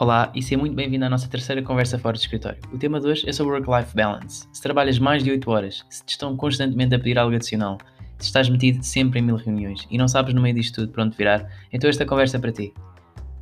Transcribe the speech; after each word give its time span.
Olá 0.00 0.32
e 0.34 0.42
seja 0.42 0.56
muito 0.56 0.74
bem-vindo 0.74 1.04
à 1.04 1.10
nossa 1.10 1.28
terceira 1.28 1.60
conversa 1.60 1.98
fora 1.98 2.16
do 2.16 2.20
escritório. 2.20 2.58
O 2.72 2.78
tema 2.78 2.98
de 2.98 3.06
hoje 3.06 3.28
é 3.28 3.34
sobre 3.34 3.52
work-life 3.52 3.94
balance. 3.94 4.48
Se 4.50 4.62
trabalhas 4.62 4.98
mais 4.98 5.22
de 5.22 5.30
8 5.30 5.50
horas, 5.50 5.84
se 5.90 6.02
te 6.02 6.12
estão 6.12 6.34
constantemente 6.38 6.94
a 6.94 6.98
pedir 6.98 7.18
algo 7.18 7.36
adicional, 7.36 7.76
se 8.18 8.28
estás 8.28 8.48
metido 8.48 8.82
sempre 8.82 9.18
em 9.18 9.22
mil 9.22 9.36
reuniões 9.36 9.86
e 9.90 9.98
não 9.98 10.08
sabes 10.08 10.32
no 10.32 10.40
meio 10.40 10.54
disto 10.54 10.76
tudo 10.76 10.90
para 10.90 11.04
onde 11.04 11.14
virar, 11.14 11.46
então 11.70 11.90
esta 11.90 12.06
conversa 12.06 12.38
é 12.38 12.40
para 12.40 12.50
ti. 12.50 12.72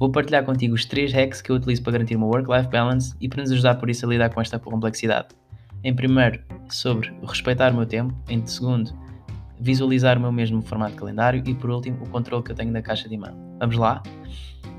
Vou 0.01 0.11
partilhar 0.11 0.45
contigo 0.45 0.75
os 0.75 0.85
3 0.85 1.13
hacks 1.13 1.41
que 1.41 1.53
eu 1.53 1.55
utilizo 1.55 1.81
para 1.81 1.93
garantir 1.93 2.17
uma 2.17 2.27
work-life 2.27 2.69
balance 2.71 3.15
e 3.21 3.29
para 3.29 3.41
nos 3.41 3.53
ajudar 3.53 3.77
por 3.77 3.89
isso 3.89 4.05
a 4.05 4.09
lidar 4.09 4.35
com 4.35 4.41
esta 4.41 4.59
complexidade. 4.59 5.29
Em 5.85 5.95
primeiro, 5.95 6.43
sobre 6.69 7.15
respeitar 7.23 7.73
o 7.73 7.77
meu 7.77 7.87
tempo. 7.87 8.13
Em 8.29 8.45
segundo, 8.45 8.93
visualizar 9.61 10.19
o 10.19 10.21
meu 10.21 10.33
mesmo 10.33 10.63
formato 10.63 10.93
de 10.93 10.99
calendário 10.99 11.43
e 11.47 11.55
por 11.55 11.71
último, 11.71 12.03
o 12.03 12.09
controle 12.09 12.43
que 12.43 12.53
eu 12.53 12.57
tenho 12.57 12.73
da 12.73 12.83
caixa 12.83 13.09
de 13.09 13.15
e-mail. 13.15 13.35
Vamos 13.59 13.77
lá? 13.77 14.03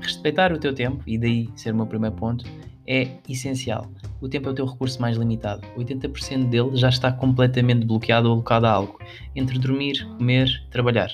Respeitar 0.00 0.52
o 0.52 0.58
teu 0.58 0.74
tempo, 0.74 1.02
e 1.06 1.18
daí 1.18 1.48
ser 1.54 1.72
o 1.72 1.76
meu 1.76 1.86
primeiro 1.86 2.16
ponto, 2.16 2.44
é 2.86 3.08
essencial. 3.28 3.90
O 4.20 4.28
tempo 4.28 4.48
é 4.48 4.52
o 4.52 4.54
teu 4.54 4.66
recurso 4.66 5.00
mais 5.00 5.16
limitado. 5.16 5.62
80% 5.76 6.48
dele 6.48 6.76
já 6.76 6.88
está 6.88 7.12
completamente 7.12 7.86
bloqueado 7.86 8.28
ou 8.28 8.34
alocado 8.34 8.66
a 8.66 8.70
algo, 8.70 8.98
entre 9.36 9.58
dormir, 9.58 10.04
comer, 10.16 10.48
trabalhar. 10.70 11.10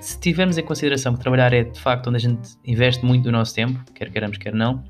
Se 0.00 0.18
tivermos 0.18 0.58
em 0.58 0.64
consideração 0.64 1.14
que 1.14 1.20
trabalhar 1.20 1.52
é 1.52 1.62
de 1.62 1.78
facto 1.78 2.08
onde 2.08 2.16
a 2.16 2.20
gente 2.20 2.56
investe 2.64 3.04
muito 3.04 3.24
do 3.24 3.32
nosso 3.32 3.54
tempo, 3.54 3.78
quer 3.94 4.10
queiramos, 4.10 4.38
quer 4.38 4.52
não, 4.52 4.82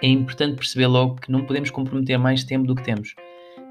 é 0.00 0.06
importante 0.08 0.56
perceber 0.56 0.86
logo 0.86 1.16
que 1.16 1.32
não 1.32 1.44
podemos 1.44 1.70
comprometer 1.70 2.18
mais 2.18 2.44
tempo 2.44 2.66
do 2.66 2.74
que 2.74 2.84
temos. 2.84 3.14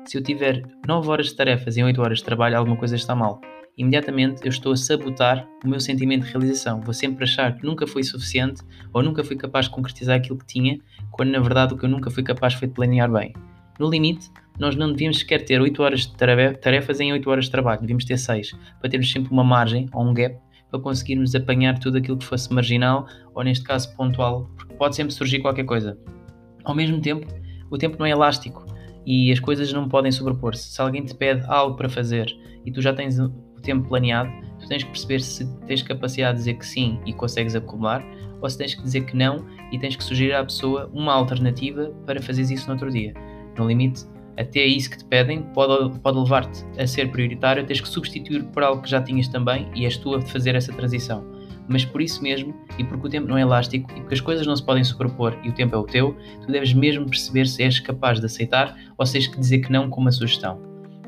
Se 0.05 0.17
eu 0.17 0.23
tiver 0.23 0.63
9 0.87 1.09
horas 1.09 1.27
de 1.27 1.35
tarefas 1.35 1.77
em 1.77 1.83
8 1.83 2.01
horas 2.01 2.17
de 2.19 2.25
trabalho, 2.25 2.57
alguma 2.57 2.77
coisa 2.77 2.95
está 2.95 3.15
mal 3.15 3.41
imediatamente 3.77 4.41
eu 4.43 4.49
estou 4.49 4.73
a 4.73 4.77
sabotar 4.77 5.47
o 5.63 5.67
meu 5.67 5.79
sentimento 5.79 6.25
de 6.25 6.31
realização. 6.31 6.81
Vou 6.81 6.93
sempre 6.93 7.23
achar 7.23 7.55
que 7.55 7.65
nunca 7.65 7.87
foi 7.87 8.03
suficiente 8.03 8.61
ou 8.91 9.01
nunca 9.01 9.23
fui 9.23 9.35
capaz 9.35 9.65
de 9.65 9.71
concretizar 9.71 10.17
aquilo 10.17 10.37
que 10.37 10.45
tinha, 10.45 10.79
quando 11.11 11.31
na 11.31 11.39
verdade 11.39 11.73
o 11.73 11.77
que 11.77 11.85
eu 11.85 11.89
nunca 11.89 12.11
fui 12.11 12.23
capaz 12.23 12.53
foi 12.53 12.67
de 12.67 12.73
planear 12.73 13.11
bem. 13.11 13.33
No 13.79 13.89
limite, 13.89 14.29
nós 14.59 14.75
não 14.75 14.91
devíamos 14.91 15.19
sequer 15.19 15.43
ter 15.43 15.59
8 15.59 15.81
horas 15.81 16.01
de 16.01 16.15
tarefas 16.15 16.99
em 16.99 17.11
8 17.11 17.29
horas 17.29 17.45
de 17.45 17.51
trabalho, 17.51 17.81
devíamos 17.81 18.05
ter 18.05 18.17
6, 18.17 18.51
para 18.79 18.89
termos 18.89 19.11
sempre 19.11 19.31
uma 19.31 19.43
margem 19.43 19.89
ou 19.93 20.05
um 20.05 20.13
gap 20.13 20.37
para 20.69 20.79
conseguirmos 20.79 21.35
apanhar 21.35 21.77
tudo 21.77 21.97
aquilo 21.97 22.17
que 22.17 22.25
fosse 22.25 22.51
marginal 22.51 23.07
ou 23.33 23.43
neste 23.43 23.63
caso 23.63 23.95
pontual, 23.95 24.49
porque 24.55 24.73
pode 24.75 24.95
sempre 24.95 25.13
surgir 25.13 25.39
qualquer 25.39 25.65
coisa. 25.65 25.97
Ao 26.63 26.73
mesmo 26.73 26.99
tempo, 27.01 27.27
o 27.69 27.77
tempo 27.77 27.97
não 27.97 28.05
é 28.05 28.11
elástico 28.11 28.65
e 29.05 29.31
as 29.31 29.39
coisas 29.39 29.71
não 29.73 29.87
podem 29.87 30.11
sobrepor-se. 30.11 30.71
Se 30.71 30.81
alguém 30.81 31.03
te 31.03 31.13
pede 31.13 31.45
algo 31.47 31.75
para 31.75 31.89
fazer 31.89 32.27
e 32.65 32.71
tu 32.71 32.81
já 32.81 32.93
tens 32.93 33.17
tempo 33.61 33.87
planeado, 33.87 34.29
tu 34.59 34.67
tens 34.67 34.83
que 34.83 34.89
perceber 34.89 35.19
se 35.21 35.45
tens 35.65 35.81
capacidade 35.81 36.33
de 36.33 36.39
dizer 36.39 36.53
que 36.55 36.65
sim 36.65 36.99
e 37.05 37.13
consegues 37.13 37.55
acumular, 37.55 38.03
ou 38.41 38.49
se 38.49 38.57
tens 38.57 38.75
que 38.75 38.83
dizer 38.83 39.05
que 39.05 39.15
não 39.15 39.45
e 39.71 39.79
tens 39.79 39.95
que 39.95 40.03
sugerir 40.03 40.33
à 40.33 40.43
pessoa 40.43 40.89
uma 40.93 41.13
alternativa 41.13 41.93
para 42.05 42.21
fazeres 42.21 42.51
isso 42.51 42.67
no 42.67 42.73
outro 42.73 42.91
dia. 42.91 43.13
No 43.57 43.67
limite, 43.67 44.05
até 44.37 44.65
isso 44.65 44.89
que 44.89 44.97
te 44.97 45.05
pedem 45.05 45.43
pode, 45.53 45.97
pode 45.99 46.17
levar-te 46.17 46.65
a 46.77 46.85
ser 46.85 47.11
prioritário, 47.11 47.65
tens 47.65 47.79
que 47.79 47.87
substituir 47.87 48.43
por 48.45 48.63
algo 48.63 48.81
que 48.81 48.89
já 48.89 49.01
tinhas 49.01 49.27
também 49.27 49.69
e 49.75 49.85
és 49.85 49.97
tu 49.97 50.15
a 50.15 50.21
fazer 50.21 50.55
essa 50.55 50.73
transição. 50.73 51.23
Mas 51.67 51.85
por 51.85 52.01
isso 52.01 52.21
mesmo, 52.21 52.53
e 52.77 52.83
porque 52.83 53.07
o 53.07 53.09
tempo 53.09 53.27
não 53.27 53.37
é 53.37 53.41
elástico 53.41 53.89
e 53.91 54.01
porque 54.01 54.15
as 54.15 54.21
coisas 54.21 54.45
não 54.45 54.55
se 54.55 54.65
podem 54.65 54.83
sobrepor 54.83 55.37
e 55.43 55.49
o 55.49 55.53
tempo 55.53 55.75
é 55.75 55.77
o 55.77 55.83
teu, 55.83 56.15
tu 56.41 56.51
deves 56.51 56.73
mesmo 56.73 57.05
perceber 57.05 57.47
se 57.47 57.63
és 57.63 57.79
capaz 57.79 58.19
de 58.19 58.25
aceitar 58.25 58.77
ou 58.97 59.05
se 59.05 59.13
tens 59.13 59.27
que 59.27 59.39
dizer 59.39 59.59
que 59.59 59.71
não 59.71 59.89
com 59.89 60.01
uma 60.01 60.11
sugestão. 60.11 60.61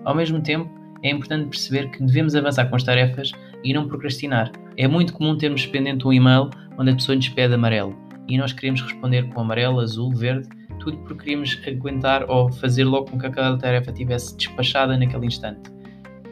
Ao 0.03 0.16
mesmo 0.16 0.42
tempo, 0.42 0.70
é 1.03 1.09
importante 1.09 1.50
perceber 1.50 1.92
que 1.92 2.03
devemos 2.03 2.36
avançar 2.36 2.70
com 2.70 2.76
as 2.76 2.83
tarefas 2.83 3.31
e 3.64 3.73
não 3.73 3.88
procrastinar. 3.88 4.52
É 4.78 4.88
muito 4.88 5.14
comum 5.14 5.38
termos 5.38 5.66
pendente 5.66 6.08
um 6.08 6.14
e-mail 6.14 6.50
onde 6.78 6.92
a 6.92 6.95
pessoa 6.95 7.16
nos 7.16 7.30
pede 7.30 7.53
amarelo 7.53 7.95
e 8.28 8.38
nós 8.38 8.53
queremos 8.53 8.81
responder 8.81 9.30
com 9.30 9.42
amarelo, 9.42 9.80
azul, 9.80 10.11
verde, 10.14 10.48
tudo 10.80 10.98
porque 11.00 11.23
queríamos 11.23 11.60
aguentar 11.67 12.30
ou 12.30 12.52
fazer 12.52 12.83
logo 12.83 13.10
com 13.11 13.20
que 13.20 13.26
aquela 13.26 13.58
tarefa 13.58 13.92
estivesse 13.92 14.36
despachada 14.36 14.98
naquele 14.98 15.26
instante. 15.26 15.72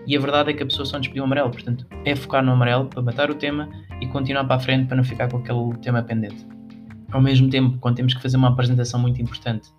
E 0.06 0.18
a 0.18 0.20
verdade 0.20 0.52
é 0.52 0.54
que 0.54 0.64
a 0.64 0.66
pessoa 0.66 0.86
só 0.86 0.98
nos 0.98 1.08
pediu 1.08 1.24
amarelo, 1.24 1.50
portanto 1.50 1.86
é 2.06 2.16
focar 2.16 2.44
no 2.44 2.52
amarelo 2.52 2.86
para 2.88 3.02
matar 3.02 3.32
o 3.32 3.36
tema 3.36 3.70
e 4.02 4.08
continuar 4.08 4.44
para 4.44 4.58
a 4.58 4.60
frente 4.60 4.88
para 4.88 4.98
não 4.98 5.04
ficar 5.04 5.30
com 5.30 5.38
aquele 5.38 5.78
tema 5.82 6.04
pendente. 6.04 6.46
Ao 7.12 7.22
mesmo 7.22 7.50
tempo, 7.50 7.78
quando 7.80 7.96
temos 7.96 8.14
que 8.14 8.22
fazer 8.22 8.38
uma 8.38 8.50
apresentação 8.50 9.00
muito 9.00 9.22
importante 9.22 9.70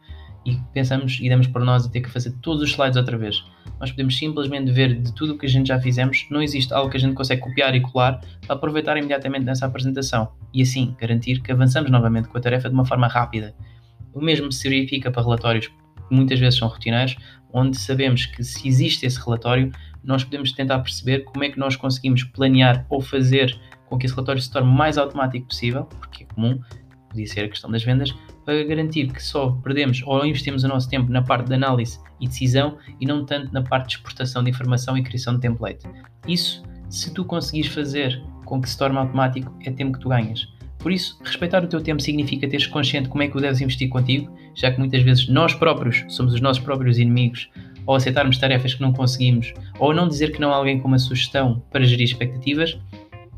e 0.47 0.57
pensamos 0.73 1.19
e 1.21 1.29
damos 1.29 1.47
por 1.47 1.63
nós 1.63 1.87
a 1.87 1.89
ter 1.89 2.01
que 2.01 2.11
fazer 2.11 2.33
todos 2.43 2.63
os 2.63 2.71
slides 2.71 2.97
outra 2.97 3.17
vez. 3.17 3.43
Nós 3.81 3.91
podemos 3.91 4.17
simplesmente 4.17 4.71
ver 4.71 5.01
de 5.01 5.13
tudo 5.15 5.35
o 5.35 5.39
que 5.39 5.47
a 5.47 5.49
gente 5.49 5.69
já 5.69 5.81
fizemos, 5.81 6.27
não 6.31 6.43
existe 6.43 6.73
algo 6.73 6.91
que 6.91 6.97
a 6.97 7.01
gente 7.01 7.15
consegue 7.15 7.41
copiar 7.41 7.75
e 7.75 7.81
colar 7.81 8.21
para 8.47 8.55
aproveitar 8.55 8.97
imediatamente 8.97 9.45
nessa 9.45 9.67
apresentação 9.67 10.33
e 10.53 10.63
assim 10.63 10.95
garantir 11.01 11.41
que 11.41 11.51
avançamos 11.51 11.91
novamente 11.91 12.29
com 12.29 12.39
a 12.39 12.41
tarefa 12.41 12.69
de 12.69 12.75
uma 12.75 12.85
forma 12.85 13.09
rápida. 13.09 13.55
O 14.13 14.21
mesmo 14.21 14.53
se 14.53 14.69
verifica 14.69 15.11
para 15.11 15.23
relatórios 15.23 15.67
que 15.67 15.75
muitas 16.15 16.39
vezes 16.39 16.59
são 16.59 16.69
rotineiros, 16.69 17.17
onde 17.53 17.79
sabemos 17.79 18.27
que 18.27 18.45
se 18.45 18.69
existe 18.69 19.07
esse 19.07 19.19
relatório, 19.19 19.73
nós 20.05 20.23
podemos 20.25 20.53
tentar 20.53 20.79
perceber 20.81 21.25
como 21.25 21.45
é 21.45 21.49
que 21.49 21.59
nós 21.59 21.77
conseguimos 21.77 22.23
planear 22.25 22.87
ou 22.89 23.01
fazer 23.01 23.59
com 23.87 23.99
que 23.99 24.07
esse 24.07 24.15
relatório 24.15 24.41
se 24.41 24.51
torne 24.51 24.71
mais 24.71 24.99
automático 24.99 25.47
possível, 25.47 25.85
porque 25.85 26.25
é 26.25 26.27
comum, 26.27 26.61
podia 27.09 27.27
ser 27.27 27.45
a 27.45 27.49
questão 27.49 27.71
das 27.71 27.83
vendas, 27.83 28.15
para 28.45 28.63
garantir 28.65 29.11
que 29.11 29.23
só 29.23 29.51
perdemos 29.63 30.03
ou 30.05 30.25
investimos 30.27 30.65
o 30.65 30.69
nosso 30.69 30.89
tempo 30.89 31.11
na 31.11 31.23
parte 31.23 31.49
de 31.49 31.55
análise 31.55 31.99
e 32.21 32.27
decisão 32.27 32.77
e 33.01 33.07
não 33.07 33.25
tanto 33.25 33.53
na 33.53 33.63
parte 33.63 33.89
de 33.89 33.95
exportação 33.97 34.43
de 34.43 34.51
informação 34.51 34.99
e 34.99 35.03
criação 35.03 35.35
de 35.35 35.41
template. 35.41 35.87
Isso, 36.27 36.63
se 36.91 37.13
tu 37.13 37.25
conseguires 37.25 37.73
fazer 37.73 38.23
com 38.45 38.61
que 38.61 38.69
se 38.69 38.77
torne 38.77 38.99
automático, 38.99 39.57
é 39.65 39.71
tempo 39.71 39.95
que 39.95 40.01
tu 40.01 40.09
ganhas. 40.09 40.47
Por 40.79 40.93
isso, 40.93 41.19
respeitar 41.25 41.65
o 41.65 41.67
teu 41.67 41.81
tempo 41.81 42.03
significa 42.03 42.47
teres 42.47 42.67
consciente 42.67 43.09
como 43.09 43.23
é 43.23 43.29
que 43.29 43.37
o 43.37 43.41
deves 43.41 43.61
investir 43.61 43.89
contigo, 43.89 44.31
já 44.55 44.71
que 44.71 44.79
muitas 44.79 45.03
vezes 45.03 45.29
nós 45.29 45.55
próprios 45.55 46.05
somos 46.09 46.35
os 46.35 46.43
nossos 46.43 46.63
próprios 46.63 46.99
inimigos, 46.99 47.49
ou 47.87 47.95
aceitarmos 47.95 48.39
tarefas 48.39 48.75
que 48.75 48.81
não 48.81 48.93
conseguimos, 48.93 49.53
ou 49.79 49.95
não 49.95 50.09
dizer 50.09 50.33
que 50.33 50.41
não 50.41 50.53
a 50.53 50.57
alguém 50.57 50.81
com 50.81 50.89
uma 50.89 50.99
sugestão 50.99 51.63
para 51.71 51.85
gerir 51.85 52.05
expectativas, 52.05 52.79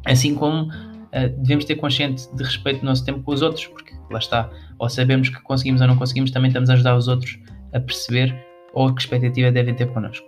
assim 0.05 0.35
como 0.35 0.71
uh, 0.71 1.29
devemos 1.39 1.65
ter 1.65 1.77
consciente 1.77 2.25
de 2.35 2.43
respeito 2.43 2.81
do 2.81 2.87
nosso 2.87 3.05
tempo 3.05 3.21
com 3.21 3.33
os 3.33 3.43
outros, 3.43 3.67
porque 3.67 3.93
lá 4.11 4.19
está, 4.19 4.51
ou 4.79 4.89
sabemos 4.89 5.29
que 5.29 5.41
conseguimos 5.43 5.81
ou 5.81 5.87
não 5.87 5.97
conseguimos, 5.97 6.31
também 6.31 6.49
estamos 6.49 6.71
a 6.71 6.75
ajudar 6.75 6.97
os 6.97 7.09
outros 7.09 7.39
a 7.73 7.81
perceber 7.81 8.35
ou 8.73 8.95
que 8.95 9.01
expectativa 9.01 9.51
devem 9.51 9.75
ter 9.75 9.87
connosco. 9.93 10.27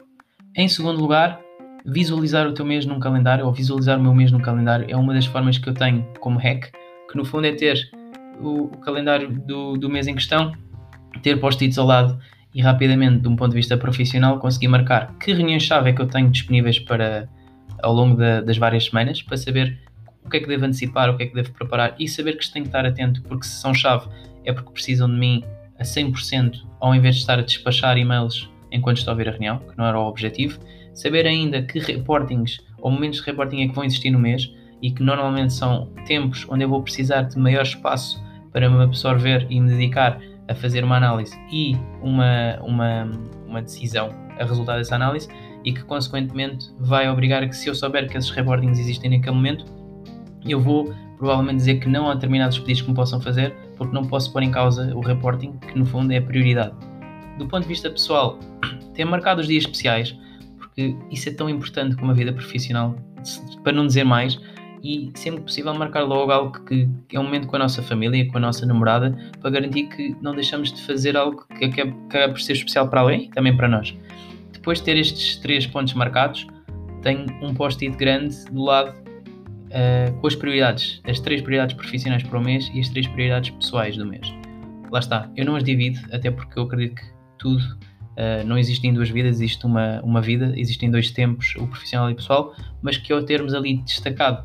Em 0.57 0.69
segundo 0.69 1.01
lugar, 1.01 1.41
visualizar 1.85 2.47
o 2.47 2.53
teu 2.53 2.65
mês 2.65 2.85
num 2.85 2.99
calendário 2.99 3.47
ou 3.47 3.53
visualizar 3.53 3.99
o 3.99 4.03
meu 4.03 4.15
mês 4.15 4.33
num 4.33 4.41
calendário 4.41 4.87
é 4.89 4.97
uma 4.97 5.15
das 5.15 5.27
formas 5.27 5.59
que 5.59 5.69
eu 5.69 5.75
tenho 5.75 6.07
como 6.21 6.39
hack, 6.39 6.73
que 7.11 7.17
no 7.17 7.25
fundo 7.25 7.47
é 7.47 7.53
ter 7.53 7.79
o, 8.41 8.65
o 8.65 8.79
calendário 8.79 9.31
do, 9.31 9.77
do 9.77 9.89
mês 9.89 10.07
em 10.07 10.15
questão, 10.15 10.53
ter 11.23 11.39
post-its 11.39 11.79
ao 11.79 11.87
lado 11.87 12.19
e 12.59 12.61
rapidamente, 12.61 13.21
de 13.21 13.29
um 13.29 13.37
ponto 13.37 13.51
de 13.51 13.57
vista 13.57 13.77
profissional, 13.77 14.41
conseguir 14.41 14.67
marcar 14.67 15.15
que 15.21 15.33
reuniões-chave 15.33 15.91
é 15.91 15.93
que 15.93 16.03
eu 16.03 16.09
tenho 16.09 16.29
disponíveis 16.29 16.77
para 16.81 17.29
ao 17.81 17.95
longo 17.95 18.17
da, 18.17 18.41
das 18.41 18.59
várias 18.59 18.87
semanas 18.87 19.23
para 19.23 19.37
saber 19.37 19.79
o 20.25 20.29
que 20.29 20.39
é 20.39 20.41
que 20.41 20.49
devo 20.49 20.65
antecipar, 20.65 21.09
o 21.09 21.17
que 21.17 21.23
é 21.23 21.27
que 21.27 21.35
devo 21.37 21.53
preparar 21.53 21.95
e 22.01 22.09
saber 22.09 22.37
que 22.37 22.53
tenho 22.53 22.65
que 22.65 22.71
estar 22.71 22.85
atento, 22.85 23.23
porque 23.23 23.47
se 23.47 23.61
são 23.61 23.73
chave 23.73 24.09
é 24.45 24.53
porque 24.53 24.73
precisam 24.73 25.09
de 25.09 25.17
mim 25.17 25.45
a 25.79 25.85
100% 25.85 26.65
ao 26.81 26.93
invés 26.97 27.15
de 27.15 27.21
estar 27.21 27.39
a 27.39 27.43
despachar 27.43 27.97
e-mails 27.97 28.51
enquanto 28.73 28.97
estou 28.97 29.13
a 29.13 29.17
ver 29.17 29.29
a 29.29 29.31
reunião, 29.31 29.61
que 29.61 29.79
não 29.79 29.87
era 29.87 29.97
o 29.97 30.09
objetivo. 30.09 30.59
Saber 30.93 31.29
ainda 31.29 31.63
que 31.63 31.79
reportings 31.79 32.59
ou 32.79 32.91
momentos 32.91 33.21
de 33.21 33.27
reporting 33.27 33.63
é 33.63 33.69
que 33.69 33.75
vão 33.75 33.85
existir 33.85 34.11
no 34.11 34.19
mês 34.19 34.53
e 34.83 34.91
que 34.91 35.05
normalmente 35.05 35.53
são 35.53 35.93
tempos 36.09 36.45
onde 36.49 36.65
eu 36.65 36.69
vou 36.69 36.83
precisar 36.83 37.23
de 37.23 37.39
maior 37.39 37.63
espaço 37.63 38.21
para 38.53 38.69
me 38.69 38.83
absorver 38.83 39.47
e 39.49 39.61
me 39.61 39.69
dedicar 39.69 40.21
a 40.49 40.55
fazer 40.55 40.83
uma 40.83 40.97
análise 40.97 41.39
e 41.53 41.77
uma, 42.03 42.59
uma, 42.63 43.11
uma 43.47 43.63
decisão 43.63 44.11
a 44.39 44.45
resultado 44.45 44.79
dessa 44.79 44.95
análise 44.95 45.29
e 45.65 45.73
que 45.73 45.83
consequentemente 45.83 46.71
vai 46.79 47.09
obrigar 47.09 47.43
a 47.43 47.49
que 47.49 47.57
se 47.57 47.69
eu 47.69 47.75
souber 47.75 48.09
que 48.09 48.17
esses 48.17 48.31
reportings 48.31 48.79
existem 48.79 49.11
naquele 49.11 49.35
momento 49.35 49.65
eu 50.47 50.61
vou 50.61 50.95
provavelmente 51.19 51.57
dizer 51.57 51.81
que 51.81 51.89
não 51.89 52.09
há 52.09 52.15
determinados 52.15 52.59
pedidos 52.59 52.83
que 52.83 52.89
me 52.89 52.95
possam 52.95 53.21
fazer, 53.21 53.55
porque 53.77 53.93
não 53.93 54.05
posso 54.05 54.33
pôr 54.33 54.43
em 54.43 54.51
causa 54.51 54.95
o 54.95 55.01
reporting, 55.01 55.53
que 55.59 55.79
no 55.79 55.85
fundo 55.85 56.13
é 56.13 56.19
a 56.19 56.23
prioridade. 56.23 56.75
Do 57.39 57.47
ponto 57.47 57.63
de 57.63 57.69
vista 57.69 57.91
pessoal, 57.91 58.39
ter 58.95 59.05
marcado 59.05 59.41
os 59.41 59.47
dias 59.47 59.65
especiais, 59.65 60.17
porque 60.57 60.97
isso 61.11 61.29
é 61.29 61.33
tão 61.33 61.51
importante 61.51 61.97
como 61.97 62.13
a 62.13 62.15
vida 62.15 62.33
profissional, 62.33 62.97
para 63.63 63.73
não 63.73 63.87
dizer 63.87 64.05
mais, 64.05 64.41
e 64.83 65.11
sempre 65.15 65.41
possível 65.43 65.75
marcar 65.75 66.03
logo 66.03 66.31
algo 66.31 66.65
que, 66.65 66.89
que 67.09 67.17
é 67.17 67.21
um 67.21 67.25
momento 67.25 67.47
com 67.47 67.57
a 67.57 67.59
nossa 67.59 67.83
família, 67.83 68.27
com 68.29 68.39
a 68.39 68.41
nossa 68.41 68.65
namorada, 68.67 69.17
para 69.41 69.51
garantir 69.51 69.89
que 69.89 70.17
não 70.21 70.35
deixamos 70.35 70.73
de 70.73 70.81
fazer 70.83 71.17
algo 71.17 71.45
que 71.59 71.65
acaba 71.65 72.29
por 72.29 72.41
ser 72.41 72.53
especial 72.53 72.89
para 72.89 73.01
alguém 73.01 73.25
e 73.25 73.31
também 73.31 73.57
para 73.57 73.69
nós. 73.69 73.95
Depois 74.53 74.79
de 74.79 74.85
ter 74.85 74.97
estes 74.97 75.37
três 75.37 75.67
pontos 75.67 75.95
marcados, 75.95 76.47
tenho 77.03 77.27
um 77.43 77.55
post-it 77.55 77.97
grande 77.97 78.37
do 78.47 78.63
lado 78.63 78.91
uh, 78.91 80.13
com 80.21 80.27
as 80.27 80.35
prioridades, 80.35 81.01
as 81.05 81.21
três 81.21 81.41
prioridades 81.41 81.77
profissionais 81.77 82.23
para 82.23 82.39
o 82.39 82.43
mês 82.43 82.71
e 82.75 82.81
as 82.81 82.89
três 82.89 83.07
prioridades 83.07 83.51
pessoais 83.51 83.97
do 83.97 84.07
mês. 84.07 84.33
Lá 84.91 84.99
está, 84.99 85.31
eu 85.37 85.45
não 85.45 85.57
as 85.57 85.65
divido, 85.65 86.01
até 86.13 86.31
porque 86.31 86.59
eu 86.59 86.65
acredito 86.65 86.97
que 86.97 87.07
tudo 87.39 87.63
uh, 87.63 88.45
não 88.47 88.59
existe 88.59 88.87
em 88.87 88.93
duas 88.93 89.11
vidas, 89.11 89.37
existe 89.37 89.65
uma, 89.67 90.01
uma 90.03 90.21
vida, 90.21 90.53
existem 90.57 90.91
dois 90.91 91.11
tempos, 91.11 91.55
o 91.57 91.67
profissional 91.67 92.11
e 92.11 92.15
o 92.15 92.17
pessoal, 92.17 92.55
mas 92.83 92.97
que 92.97 93.13
ao 93.13 93.23
termos 93.23 93.55
ali 93.55 93.79
destacado 93.79 94.45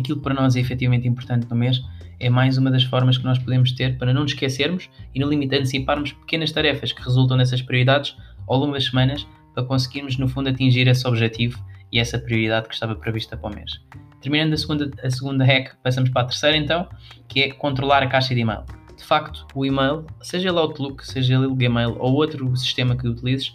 aquilo 0.00 0.18
que 0.18 0.24
para 0.24 0.34
nós 0.34 0.56
é 0.56 0.60
efetivamente 0.60 1.06
importante 1.06 1.46
no 1.48 1.56
mês, 1.56 1.82
é 2.20 2.30
mais 2.30 2.56
uma 2.56 2.70
das 2.70 2.84
formas 2.84 3.18
que 3.18 3.24
nós 3.24 3.38
podemos 3.38 3.72
ter 3.72 3.98
para 3.98 4.12
não 4.12 4.22
nos 4.22 4.32
esquecermos 4.32 4.88
e, 5.14 5.20
no 5.20 5.28
limite, 5.28 5.56
anteciparmos 5.56 6.12
pequenas 6.12 6.52
tarefas 6.52 6.92
que 6.92 7.02
resultam 7.02 7.36
dessas 7.36 7.60
prioridades 7.60 8.16
ao 8.46 8.58
longo 8.58 8.72
das 8.72 8.84
semanas 8.86 9.26
para 9.54 9.64
conseguirmos, 9.64 10.16
no 10.16 10.28
fundo, 10.28 10.48
atingir 10.48 10.86
esse 10.88 11.06
objetivo 11.06 11.62
e 11.90 11.98
essa 11.98 12.18
prioridade 12.18 12.68
que 12.68 12.74
estava 12.74 12.94
prevista 12.94 13.36
para 13.36 13.50
o 13.50 13.54
mês. 13.54 13.80
Terminando 14.20 14.54
a 14.54 14.56
segunda, 14.56 14.90
a 15.02 15.10
segunda 15.10 15.44
hack, 15.44 15.76
passamos 15.82 16.10
para 16.10 16.22
a 16.22 16.24
terceira 16.24 16.56
então, 16.56 16.88
que 17.28 17.40
é 17.40 17.50
controlar 17.52 18.02
a 18.02 18.06
caixa 18.06 18.34
de 18.34 18.40
e-mail. 18.40 18.64
De 18.96 19.04
facto, 19.04 19.46
o 19.54 19.66
e-mail, 19.66 20.06
seja 20.22 20.48
ele 20.48 20.58
Outlook, 20.58 21.06
seja 21.06 21.34
ele 21.34 21.54
Gmail 21.54 21.96
ou 21.98 22.14
outro 22.14 22.56
sistema 22.56 22.96
que 22.96 23.06
utilizes, 23.06 23.54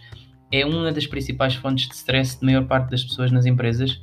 é 0.52 0.66
uma 0.66 0.92
das 0.92 1.08
principais 1.08 1.56
fontes 1.56 1.88
de 1.88 1.96
stress 1.96 2.40
de 2.40 2.46
maior 2.46 2.66
parte 2.66 2.92
das 2.92 3.04
pessoas 3.04 3.32
nas 3.32 3.46
empresas 3.46 4.02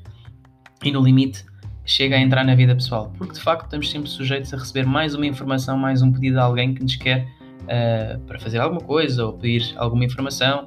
e, 0.83 0.91
no 0.91 1.03
limite, 1.03 1.45
chega 1.87 2.17
a 2.17 2.21
entrar 2.21 2.45
na 2.45 2.55
vida 2.55 2.75
pessoal, 2.75 3.13
porque 3.17 3.35
de 3.35 3.41
facto 3.41 3.65
estamos 3.65 3.91
sempre 3.91 4.11
sujeitos 4.11 4.53
a 4.53 4.57
receber 4.57 4.85
mais 4.85 5.15
uma 5.15 5.25
informação, 5.25 5.79
mais 5.79 6.03
um 6.03 6.13
pedido 6.13 6.35
de 6.35 6.41
alguém 6.41 6.75
que 6.75 6.83
nos 6.83 6.97
quer 6.97 7.29
uh, 7.63 8.19
para 8.27 8.39
fazer 8.39 8.59
alguma 8.59 8.81
coisa 8.81 9.25
ou 9.25 9.33
pedir 9.33 9.73
alguma 9.77 10.05
informação 10.05 10.67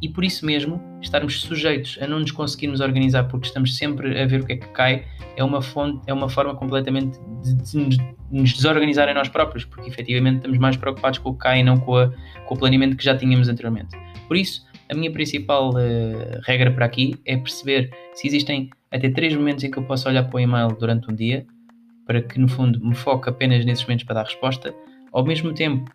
e 0.00 0.08
por 0.08 0.24
isso 0.24 0.44
mesmo 0.44 0.80
estarmos 1.00 1.40
sujeitos 1.40 1.98
a 2.02 2.06
não 2.06 2.20
nos 2.20 2.30
conseguirmos 2.30 2.80
organizar 2.80 3.24
porque 3.24 3.46
estamos 3.46 3.76
sempre 3.76 4.20
a 4.20 4.26
ver 4.26 4.42
o 4.42 4.46
que 4.46 4.52
é 4.52 4.56
que 4.56 4.68
cai 4.68 5.04
é 5.36 5.42
uma 5.42 5.62
fonte, 5.62 6.02
é 6.06 6.12
uma 6.12 6.28
forma 6.28 6.54
completamente 6.54 7.18
de, 7.42 7.54
de, 7.54 7.98
nos 8.30 8.52
desorganizar 8.52 9.08
a 9.08 9.14
nós 9.14 9.28
próprios, 9.28 9.64
porque 9.64 9.88
efetivamente 9.88 10.36
estamos 10.36 10.58
mais 10.58 10.76
preocupados 10.76 11.18
com 11.18 11.30
o 11.30 11.32
que 11.32 11.40
cai 11.40 11.60
e 11.60 11.62
não 11.62 11.78
com, 11.78 11.96
a, 11.96 12.10
com 12.46 12.54
o 12.54 12.58
planeamento 12.58 12.96
que 12.96 13.04
já 13.04 13.16
tínhamos 13.16 13.48
anteriormente. 13.48 13.96
Por 14.26 14.36
isso, 14.36 14.66
a 14.92 14.94
minha 14.94 15.10
principal 15.10 15.70
uh, 15.70 16.40
regra 16.42 16.70
para 16.70 16.84
aqui 16.84 17.18
é 17.24 17.36
perceber 17.36 17.90
se 18.12 18.26
existem 18.26 18.68
até 18.90 19.08
três 19.08 19.34
momentos 19.34 19.64
em 19.64 19.70
que 19.70 19.78
eu 19.78 19.82
posso 19.82 20.06
olhar 20.06 20.24
para 20.24 20.36
o 20.36 20.40
e-mail 20.40 20.68
durante 20.78 21.10
um 21.10 21.14
dia, 21.14 21.46
para 22.06 22.20
que 22.20 22.38
no 22.38 22.46
fundo 22.46 22.78
me 22.84 22.94
foque 22.94 23.28
apenas 23.28 23.64
nesses 23.64 23.84
momentos 23.84 24.04
para 24.04 24.16
dar 24.16 24.24
resposta. 24.24 24.74
Ao 25.10 25.24
mesmo 25.24 25.54
tempo, 25.54 25.90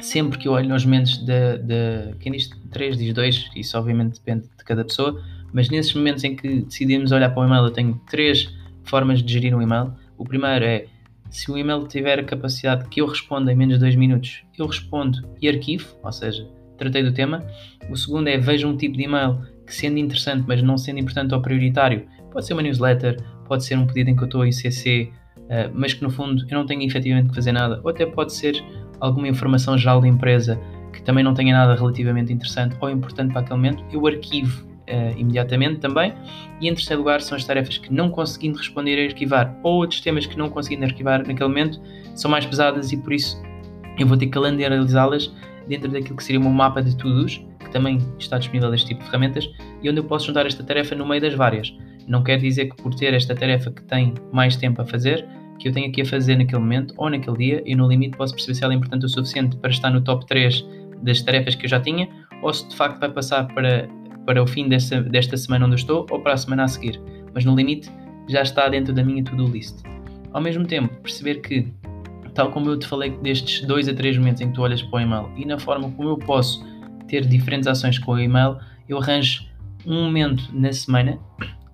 sempre 0.00 0.38
que 0.38 0.46
eu 0.46 0.52
olho 0.52 0.68
nos 0.68 0.84
momentos 0.84 1.18
de, 1.18 1.58
de 1.58 2.14
quem 2.20 2.30
diz 2.30 2.48
3 2.70 2.96
diz 2.96 3.12
2, 3.12 3.50
isso 3.56 3.76
obviamente 3.76 4.14
depende 4.14 4.42
de 4.56 4.64
cada 4.64 4.84
pessoa, 4.84 5.20
mas 5.52 5.68
nesses 5.68 5.92
momentos 5.94 6.22
em 6.22 6.36
que 6.36 6.60
decidimos 6.62 7.10
olhar 7.10 7.30
para 7.30 7.42
o 7.42 7.44
e-mail, 7.44 7.64
eu 7.64 7.72
tenho 7.72 8.00
três 8.08 8.54
formas 8.84 9.20
de 9.20 9.32
gerir 9.32 9.52
um 9.54 9.60
e-mail. 9.60 9.92
O 10.16 10.24
primeiro 10.24 10.64
é 10.64 10.86
se 11.28 11.50
o 11.50 11.58
e-mail 11.58 11.88
tiver 11.88 12.20
a 12.20 12.24
capacidade 12.24 12.88
que 12.88 13.00
eu 13.00 13.06
responda 13.06 13.52
em 13.52 13.56
menos 13.56 13.74
de 13.74 13.80
2 13.80 13.96
minutos, 13.96 14.44
eu 14.56 14.66
respondo 14.66 15.28
e 15.42 15.48
arquivo, 15.48 15.88
ou 16.04 16.12
seja, 16.12 16.48
tratei 16.78 17.02
do 17.02 17.12
tema. 17.12 17.44
O 17.90 17.96
segundo 17.96 18.28
é 18.28 18.38
veja 18.38 18.66
um 18.66 18.76
tipo 18.76 18.96
de 18.96 19.04
e-mail 19.04 19.40
que, 19.66 19.74
sendo 19.74 19.98
interessante, 19.98 20.44
mas 20.46 20.62
não 20.62 20.78
sendo 20.78 20.98
importante 20.98 21.34
ou 21.34 21.42
prioritário, 21.42 22.06
pode 22.30 22.46
ser 22.46 22.54
uma 22.54 22.62
newsletter, 22.62 23.20
pode 23.46 23.64
ser 23.64 23.76
um 23.76 23.86
pedido 23.86 24.10
em 24.10 24.16
que 24.16 24.22
eu 24.22 24.26
estou 24.26 24.46
em 24.46 24.52
CC, 24.52 25.10
uh, 25.36 25.42
eh, 25.48 25.70
mas 25.74 25.92
que 25.92 26.02
no 26.02 26.10
fundo 26.10 26.44
eu 26.48 26.56
não 26.56 26.64
tenho 26.64 26.82
efetivamente 26.82 27.28
que 27.28 27.34
fazer 27.34 27.52
nada, 27.52 27.80
ou 27.82 27.90
até 27.90 28.06
pode 28.06 28.32
ser 28.32 28.62
alguma 29.00 29.28
informação 29.28 29.76
geral 29.76 30.00
da 30.00 30.08
empresa 30.08 30.58
que 30.92 31.02
também 31.02 31.22
não 31.22 31.34
tenha 31.34 31.52
nada 31.52 31.74
relativamente 31.74 32.32
interessante 32.32 32.76
ou 32.80 32.90
importante 32.90 33.32
para 33.32 33.40
aquele 33.40 33.56
momento, 33.56 33.84
eu 33.92 34.06
arquivo 34.06 34.66
uh, 34.88 35.18
imediatamente 35.18 35.80
também. 35.80 36.14
E 36.60 36.68
em 36.68 36.74
terceiro 36.74 37.02
lugar 37.02 37.20
são 37.20 37.36
as 37.36 37.44
tarefas 37.44 37.78
que 37.78 37.92
não 37.92 38.10
conseguindo 38.10 38.58
responder 38.58 39.00
a 39.00 39.06
arquivar 39.06 39.56
ou 39.62 39.76
outros 39.76 40.00
temas 40.00 40.26
que 40.26 40.36
não 40.36 40.48
conseguindo 40.48 40.84
arquivar 40.84 41.18
naquele 41.18 41.48
momento 41.48 41.80
são 42.14 42.30
mais 42.30 42.44
pesadas 42.44 42.92
e 42.92 42.96
por 42.96 43.12
isso 43.12 43.40
eu 43.98 44.06
vou 44.06 44.16
ter 44.16 44.26
que 44.26 44.32
calendarizá-las 44.32 45.32
dentro 45.68 45.90
daquilo 45.90 46.16
que 46.16 46.24
seria 46.24 46.40
um 46.40 46.50
mapa 46.50 46.82
de 46.82 46.96
todos, 46.96 47.44
que 47.58 47.70
também 47.70 47.98
está 48.18 48.38
disponível 48.38 48.70
deste 48.70 48.88
tipo 48.88 49.00
de 49.00 49.06
ferramentas, 49.06 49.48
e 49.82 49.90
onde 49.90 50.00
eu 50.00 50.04
posso 50.04 50.26
juntar 50.26 50.46
esta 50.46 50.62
tarefa 50.62 50.94
no 50.94 51.06
meio 51.06 51.20
das 51.20 51.34
várias. 51.34 51.76
Não 52.06 52.22
quer 52.22 52.38
dizer 52.38 52.66
que 52.66 52.82
por 52.82 52.94
ter 52.94 53.12
esta 53.12 53.34
tarefa 53.34 53.70
que 53.70 53.82
tem 53.84 54.14
mais 54.32 54.56
tempo 54.56 54.80
a 54.80 54.86
fazer, 54.86 55.26
que 55.58 55.68
eu 55.68 55.72
tenha 55.72 55.90
que 55.90 56.00
a 56.00 56.04
fazer 56.04 56.36
naquele 56.36 56.60
momento 56.60 56.94
ou 56.96 57.10
naquele 57.10 57.36
dia, 57.36 57.62
e 57.66 57.74
no 57.74 57.86
limite 57.86 58.16
posso 58.16 58.34
perceber 58.34 58.54
se 58.54 58.64
ela 58.64 58.72
é 58.72 58.76
importante 58.76 59.04
o 59.04 59.08
suficiente 59.08 59.56
para 59.56 59.70
estar 59.70 59.90
no 59.90 60.00
top 60.00 60.26
3 60.26 60.64
das 61.02 61.20
tarefas 61.22 61.54
que 61.54 61.66
eu 61.66 61.70
já 61.70 61.80
tinha, 61.80 62.08
ou 62.42 62.52
se 62.52 62.66
de 62.68 62.76
facto 62.76 62.98
vai 62.98 63.10
passar 63.10 63.46
para, 63.48 63.88
para 64.24 64.42
o 64.42 64.46
fim 64.46 64.68
desta, 64.68 65.02
desta 65.02 65.36
semana 65.36 65.66
onde 65.66 65.74
eu 65.74 65.78
estou, 65.78 66.06
ou 66.10 66.20
para 66.20 66.32
a 66.32 66.36
semana 66.36 66.64
a 66.64 66.68
seguir. 66.68 67.00
Mas 67.34 67.44
no 67.44 67.54
limite 67.54 67.90
já 68.28 68.42
está 68.42 68.68
dentro 68.68 68.94
da 68.94 69.02
minha 69.02 69.22
to-do 69.22 69.46
list. 69.46 69.82
Ao 70.32 70.40
mesmo 70.40 70.66
tempo, 70.66 70.94
perceber 71.02 71.36
que 71.36 71.66
tal 72.38 72.52
como 72.52 72.70
eu 72.70 72.78
te 72.78 72.86
falei 72.86 73.10
destes 73.10 73.66
dois 73.66 73.88
a 73.88 73.94
três 73.94 74.16
momentos 74.16 74.40
em 74.40 74.46
que 74.46 74.54
tu 74.54 74.62
olhas 74.62 74.80
para 74.80 74.98
o 74.98 75.00
e-mail 75.00 75.28
e 75.36 75.44
na 75.44 75.58
forma 75.58 75.90
como 75.90 76.10
eu 76.10 76.16
posso 76.16 76.64
ter 77.08 77.26
diferentes 77.26 77.66
ações 77.66 77.98
com 77.98 78.12
o 78.12 78.18
e-mail, 78.20 78.58
eu 78.88 78.96
arranjo 78.96 79.44
um 79.84 80.04
momento 80.04 80.44
na 80.52 80.72
semana 80.72 81.18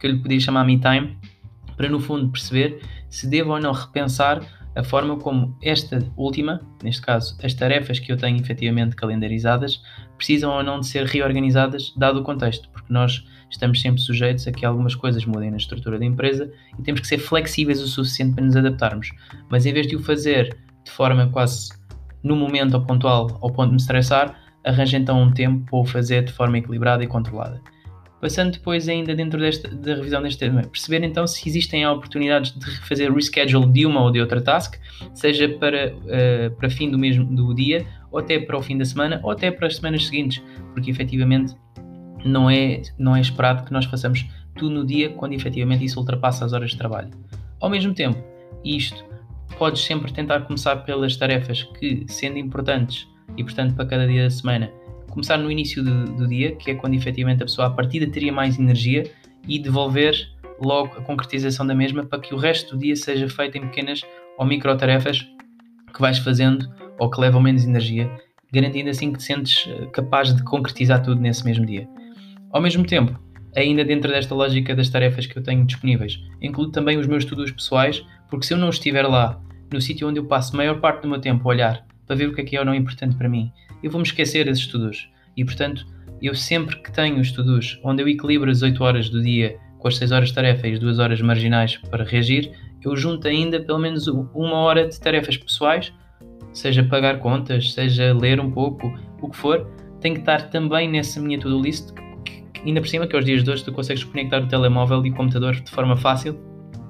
que 0.00 0.06
eu 0.06 0.12
lhe 0.12 0.19
podia 0.19 0.40
chamar 0.40 0.64
me 0.64 0.81
time 0.81 1.19
para 1.76 1.87
no 1.90 2.00
fundo 2.00 2.31
perceber 2.31 2.81
se 3.11 3.26
devo 3.26 3.52
ou 3.52 3.61
não 3.61 3.72
repensar 3.72 4.40
a 4.76 4.82
forma 4.82 5.17
como 5.17 5.56
esta 5.62 5.99
última, 6.17 6.61
neste 6.82 7.03
caso 7.03 7.37
as 7.43 7.55
tarefas 7.55 7.99
que 7.99 8.11
eu 8.11 8.17
tenho 8.17 8.41
efetivamente 8.41 8.97
calendarizadas, 8.97 9.81
precisam 10.17 10.53
ou 10.53 10.62
não 10.62 10.81
de 10.81 10.87
ser 10.87 11.06
reorganizadas 11.06 11.93
dado 11.97 12.21
o 12.21 12.25
contexto, 12.25 12.69
porque 12.71 12.93
nós 12.93 13.25
estamos 13.50 13.81
sempre 13.81 14.00
sujeitos 14.00 14.47
a 14.47 14.53
que 14.53 14.67
algumas 14.67 14.94
coisas 14.94 15.25
mudem 15.25 15.50
na 15.50 15.56
estrutura 15.56 15.99
da 15.99 16.05
empresa 16.05 16.53
e 16.79 16.82
temos 16.82 17.00
que 17.00 17.06
ser 17.06 17.19
flexíveis 17.19 17.81
o 17.81 17.87
suficiente 17.87 18.35
para 18.35 18.44
nos 18.44 18.56
adaptarmos. 18.56 19.11
Mas 19.49 19.65
em 19.67 19.73
vez 19.73 19.87
de 19.87 19.97
o 19.97 20.00
fazer 20.00 20.56
de 20.85 20.91
forma 20.91 21.29
quase 21.29 21.70
no 22.23 22.35
momento 22.35 22.75
ou 22.75 22.85
pontual, 22.85 23.38
ao 23.41 23.53
ponto 23.53 23.67
de 23.67 23.73
me 23.73 23.81
estressar, 23.81 24.35
arranje 24.65 24.97
então 24.97 25.20
um 25.20 25.31
tempo 25.31 25.65
para 25.70 25.79
o 25.79 25.85
fazer 25.85 26.25
de 26.25 26.32
forma 26.32 26.59
equilibrada 26.59 27.05
e 27.05 27.06
controlada. 27.06 27.61
Passando 28.25 28.53
depois 28.53 28.88
ainda 28.88 29.15
dentro 29.15 29.38
desta, 29.38 29.69
da 29.69 29.97
revisão 29.97 30.23
deste 30.23 30.38
tema, 30.38 30.62
perceber 30.62 31.05
então 31.05 31.26
se 31.26 31.47
existem 31.47 31.87
oportunidades 31.87 32.59
de 32.59 32.81
fazer 32.88 33.12
reschedule 33.12 33.71
de 33.71 33.85
uma 33.85 34.00
ou 34.00 34.11
de 34.11 34.19
outra 34.19 34.41
task, 34.41 34.76
seja 35.12 35.47
para, 35.47 35.93
uh, 35.93 36.50
para 36.56 36.71
fim 36.71 36.91
do 36.91 36.99
mesmo 36.99 37.23
do 37.26 37.55
dia, 37.55 37.87
ou 38.11 38.19
até 38.19 38.38
para 38.38 38.56
o 38.56 38.62
fim 38.62 38.79
da 38.79 38.85
semana, 38.87 39.21
ou 39.23 39.31
até 39.31 39.50
para 39.50 39.67
as 39.67 39.76
semanas 39.76 40.06
seguintes, 40.06 40.43
porque 40.73 40.91
efetivamente 40.91 41.55
não 42.25 42.49
é, 42.49 42.81
não 42.99 43.15
é 43.15 43.21
esperado 43.21 43.62
que 43.62 43.71
nós 43.71 43.85
façamos 43.85 44.25
tudo 44.56 44.75
no 44.75 44.87
dia 44.87 45.11
quando 45.11 45.35
efetivamente 45.35 45.85
isso 45.85 46.00
ultrapassa 46.00 46.47
as 46.47 46.55
horas 46.55 46.70
de 46.70 46.79
trabalho. 46.79 47.11
Ao 47.61 47.69
mesmo 47.69 47.93
tempo, 47.93 48.25
isto 48.65 49.05
podes 49.59 49.82
sempre 49.82 50.11
tentar 50.11 50.41
começar 50.47 50.77
pelas 50.77 51.15
tarefas 51.15 51.65
que, 51.79 52.06
sendo 52.09 52.38
importantes 52.38 53.06
e 53.37 53.44
portanto 53.44 53.75
para 53.75 53.85
cada 53.85 54.06
dia 54.06 54.23
da 54.23 54.31
semana, 54.31 54.73
começar 55.14 55.38
no 55.38 55.50
início 55.50 55.82
do, 55.82 56.05
do 56.05 56.28
dia, 56.28 56.55
que 56.56 56.72
é 56.72 56.75
quando 56.75 56.94
efetivamente 56.94 57.43
a 57.43 57.46
pessoa 57.46 57.69
à 57.69 57.70
partida 57.70 58.06
teria 58.06 58.32
mais 58.32 58.58
energia 58.58 59.11
e 59.49 59.58
devolver 59.58 60.14
logo 60.62 60.99
a 60.99 61.02
concretização 61.02 61.66
da 61.66 61.75
mesma 61.75 62.05
para 62.05 62.19
que 62.20 62.34
o 62.34 62.37
resto 62.37 62.76
do 62.76 62.81
dia 62.81 62.94
seja 62.96 63.28
feito 63.28 63.56
em 63.56 63.62
pequenas 63.62 64.03
ou 64.36 64.44
micro 64.44 64.77
tarefas 64.77 65.27
que 65.93 66.00
vais 66.00 66.19
fazendo 66.19 66.69
ou 66.98 67.08
que 67.08 67.20
levam 67.20 67.41
menos 67.41 67.65
energia, 67.65 68.10
garantindo 68.53 68.91
assim 68.91 69.12
que 69.12 69.19
te 69.19 69.24
sentes 69.24 69.67
eh, 69.69 69.86
capaz 69.93 70.34
de 70.34 70.43
concretizar 70.43 71.03
tudo 71.03 71.20
nesse 71.20 71.44
mesmo 71.44 71.65
dia. 71.65 71.89
Ao 72.53 72.60
mesmo 72.60 72.84
tempo, 72.84 73.19
ainda 73.56 73.84
dentro 73.84 74.10
desta 74.10 74.34
lógica 74.34 74.74
das 74.74 74.89
tarefas 74.89 75.27
que 75.27 75.36
eu 75.36 75.43
tenho 75.43 75.65
disponíveis, 75.65 76.20
incluo 76.41 76.70
também 76.70 76.98
os 76.98 77.06
meus 77.06 77.24
estudos 77.24 77.50
pessoais, 77.50 78.05
porque 78.29 78.46
se 78.46 78.55
eu 78.55 78.58
não 78.58 78.70
estiver 78.70 79.06
lá, 79.06 79.41
no 79.72 79.81
sítio 79.81 80.08
onde 80.08 80.19
eu 80.20 80.27
passo 80.27 80.55
a 80.55 80.56
maior 80.56 80.81
parte 80.81 81.03
do 81.03 81.08
meu 81.08 81.20
tempo 81.20 81.48
a 81.48 81.53
olhar 81.53 81.86
para 82.06 82.17
ver 82.17 82.29
o 82.29 82.34
que 82.34 82.41
é 82.41 82.44
que 82.44 82.56
é 82.56 82.61
ou 82.61 82.65
não 82.65 82.75
importante 82.75 83.17
para 83.17 83.29
mim, 83.29 83.51
eu 83.82 83.91
vou-me 83.91 84.06
esquecer 84.06 84.44
desses 84.44 84.65
estudos. 84.65 85.08
E 85.37 85.44
portanto, 85.44 85.87
eu 86.23 86.34
sempre 86.34 86.77
que 86.77 86.93
tenho 86.93 87.20
estudos 87.20 87.81
onde 87.82 88.03
eu 88.03 88.08
equilibro 88.08 88.51
as 88.51 88.63
8 88.63 88.82
horas 88.82 89.08
do 89.08 89.23
dia 89.23 89.58
com 89.79 89.89
as 89.89 89.96
6 89.96 90.13
horas 90.13 90.29
de 90.29 90.34
tarefa 90.34 90.67
e 90.67 90.73
as 90.73 90.79
2 90.79 90.99
horas 90.99 91.20
marginais 91.20 91.77
para 91.77 92.05
reagir, 92.05 92.53
eu 92.82 92.96
junto 92.96 93.29
ainda 93.29 93.61
pelo 93.61 93.79
menos 93.79 94.06
uma 94.06 94.56
hora 94.56 94.89
de 94.89 94.99
tarefas 94.99 95.37
pessoais, 95.37 95.93
seja 96.53 96.82
pagar 96.82 97.19
contas, 97.19 97.73
seja 97.73 98.13
ler 98.15 98.41
um 98.41 98.51
pouco, 98.51 98.87
o 99.20 99.29
que 99.29 99.37
for, 99.37 99.67
tem 100.01 100.15
que 100.15 100.20
estar 100.20 100.51
também 100.51 100.91
nessa 100.91 101.20
minha 101.20 101.39
to-do 101.39 101.61
list 101.61 101.93
ainda 102.65 102.81
por 102.81 102.89
cima 102.89 103.06
que 103.06 103.15
aos 103.15 103.25
dias 103.25 103.44
de 103.44 103.51
hoje 103.51 103.65
tu 103.65 103.73
consegues 103.73 104.05
conectar 104.05 104.43
o 104.43 104.49
telemóvel 104.49 105.05
e 105.05 105.11
o 105.11 105.15
computador 105.15 105.55
de 105.55 105.70
forma 105.70 105.96
fácil 105.96 106.39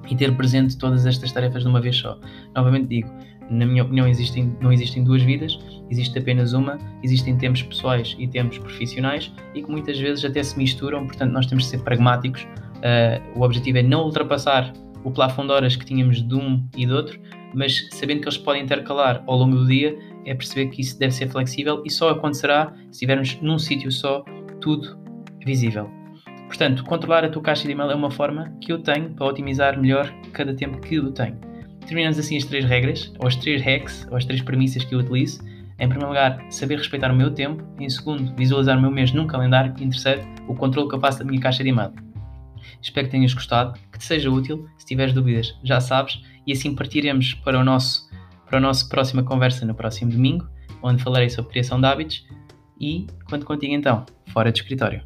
e 0.09 0.15
ter 0.15 0.35
presente 0.35 0.77
todas 0.77 1.05
estas 1.05 1.31
tarefas 1.31 1.63
de 1.63 1.69
uma 1.69 1.81
vez 1.81 1.97
só. 1.97 2.17
Novamente 2.55 2.87
digo, 2.87 3.09
na 3.49 3.65
minha 3.65 3.83
opinião 3.83 4.07
existem, 4.07 4.55
não 4.59 4.71
existem 4.71 5.03
duas 5.03 5.21
vidas, 5.21 5.59
existe 5.89 6.17
apenas 6.17 6.53
uma, 6.53 6.77
existem 7.03 7.37
tempos 7.37 7.61
pessoais 7.61 8.15
e 8.17 8.27
tempos 8.27 8.57
profissionais 8.57 9.31
e 9.53 9.61
que 9.61 9.69
muitas 9.69 9.99
vezes 9.99 10.25
até 10.25 10.41
se 10.41 10.57
misturam, 10.57 11.05
portanto 11.05 11.31
nós 11.31 11.45
temos 11.45 11.65
de 11.65 11.69
ser 11.71 11.79
pragmáticos. 11.79 12.43
Uh, 12.43 13.39
o 13.39 13.43
objetivo 13.43 13.77
é 13.77 13.83
não 13.83 14.03
ultrapassar 14.03 14.73
o 15.03 15.11
plafond 15.11 15.47
de 15.47 15.53
horas 15.53 15.75
que 15.75 15.85
tínhamos 15.85 16.21
de 16.27 16.35
um 16.35 16.67
e 16.75 16.85
do 16.85 16.95
outro, 16.95 17.19
mas 17.53 17.87
sabendo 17.91 18.21
que 18.21 18.27
eles 18.27 18.37
podem 18.37 18.63
intercalar 18.63 19.23
ao 19.27 19.37
longo 19.37 19.55
do 19.55 19.67
dia, 19.67 19.97
é 20.25 20.33
perceber 20.33 20.67
que 20.71 20.81
isso 20.81 20.97
deve 20.97 21.13
ser 21.13 21.29
flexível 21.29 21.81
e 21.85 21.89
só 21.91 22.09
acontecerá 22.09 22.73
se 22.85 22.91
estivermos 22.91 23.39
num 23.41 23.59
sítio 23.59 23.91
só, 23.91 24.25
tudo 24.59 24.97
visível. 25.45 25.89
Portanto, 26.47 26.83
controlar 26.83 27.23
a 27.23 27.29
tua 27.29 27.41
caixa 27.41 27.65
de 27.65 27.71
e-mail 27.71 27.91
é 27.91 27.95
uma 27.95 28.09
forma 28.09 28.51
que 28.61 28.71
eu 28.71 28.79
tenho 28.79 29.11
para 29.11 29.27
otimizar 29.27 29.79
melhor 29.79 30.11
cada 30.33 30.53
tempo 30.55 30.79
que 30.79 30.95
eu 30.95 31.11
tenho. 31.11 31.44
Terminamos 31.85 32.17
assim 32.17 32.37
as 32.37 32.43
três 32.43 32.65
regras, 32.65 33.13
ou 33.19 33.27
as 33.27 33.35
três 33.35 33.61
hacks, 33.61 34.07
ou 34.09 34.17
as 34.17 34.25
três 34.25 34.41
premissas 34.41 34.83
que 34.83 34.95
eu 34.95 34.99
utilizo. 34.99 35.43
Em 35.77 35.87
primeiro 35.87 36.07
lugar, 36.07 36.43
saber 36.49 36.77
respeitar 36.77 37.11
o 37.11 37.15
meu 37.15 37.31
tempo. 37.31 37.63
Em 37.79 37.89
segundo, 37.89 38.33
visualizar 38.35 38.77
o 38.77 38.81
meu 38.81 38.89
mês 38.89 39.11
num 39.11 39.27
calendário. 39.27 39.73
E 39.77 39.83
em 39.83 39.89
terceiro, 39.89 40.21
o 40.47 40.55
controle 40.55 40.89
que 40.89 40.95
eu 40.95 40.99
faço 40.99 41.19
da 41.19 41.25
minha 41.25 41.39
caixa 41.39 41.63
de 41.63 41.69
e-mail. 41.69 41.93
Espero 42.81 43.07
que 43.07 43.11
tenhas 43.11 43.33
gostado, 43.33 43.77
que 43.91 43.99
te 43.99 44.05
seja 44.05 44.29
útil. 44.29 44.67
Se 44.77 44.85
tiveres 44.85 45.13
dúvidas, 45.13 45.55
já 45.63 45.79
sabes. 45.79 46.21
E 46.47 46.53
assim 46.53 46.73
partiremos 46.73 47.33
para 47.33 47.59
o 47.59 47.63
nosso 47.63 48.05
para 48.45 48.59
a 48.59 48.61
nossa 48.61 48.87
próxima 48.87 49.23
conversa 49.23 49.65
no 49.65 49.73
próximo 49.73 50.11
domingo, 50.11 50.47
onde 50.81 51.01
falarei 51.01 51.29
sobre 51.29 51.51
criação 51.51 51.79
de 51.79 51.87
hábitos. 51.87 52.27
E 52.79 53.07
conto 53.27 53.45
contigo 53.45 53.73
então, 53.73 54.05
fora 54.27 54.51
do 54.51 54.55
escritório. 54.55 55.01